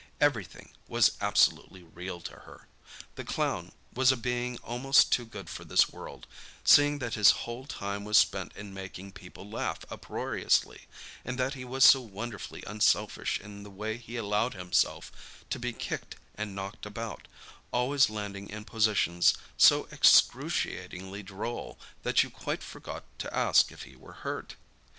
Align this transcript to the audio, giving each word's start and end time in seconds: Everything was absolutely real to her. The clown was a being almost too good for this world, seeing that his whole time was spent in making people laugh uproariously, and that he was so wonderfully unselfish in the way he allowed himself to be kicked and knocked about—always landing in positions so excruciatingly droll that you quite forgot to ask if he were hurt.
Everything 0.19 0.71
was 0.87 1.11
absolutely 1.21 1.83
real 1.83 2.19
to 2.21 2.31
her. 2.39 2.67
The 3.13 3.23
clown 3.23 3.71
was 3.93 4.11
a 4.11 4.17
being 4.17 4.57
almost 4.63 5.11
too 5.11 5.27
good 5.27 5.47
for 5.47 5.63
this 5.63 5.89
world, 5.93 6.25
seeing 6.63 6.97
that 6.97 7.13
his 7.13 7.29
whole 7.45 7.67
time 7.67 8.03
was 8.03 8.17
spent 8.17 8.51
in 8.55 8.73
making 8.73 9.11
people 9.11 9.47
laugh 9.47 9.85
uproariously, 9.91 10.87
and 11.23 11.37
that 11.37 11.53
he 11.53 11.63
was 11.63 11.85
so 11.85 12.01
wonderfully 12.01 12.63
unselfish 12.65 13.39
in 13.39 13.61
the 13.61 13.69
way 13.69 13.97
he 13.97 14.17
allowed 14.17 14.55
himself 14.55 15.11
to 15.51 15.59
be 15.59 15.71
kicked 15.71 16.15
and 16.33 16.55
knocked 16.55 16.87
about—always 16.87 18.09
landing 18.09 18.49
in 18.49 18.65
positions 18.65 19.35
so 19.55 19.87
excruciatingly 19.91 21.21
droll 21.21 21.77
that 22.01 22.23
you 22.23 22.31
quite 22.31 22.63
forgot 22.63 23.03
to 23.19 23.31
ask 23.31 23.71
if 23.71 23.83
he 23.83 23.95
were 23.95 24.13
hurt. 24.13 24.55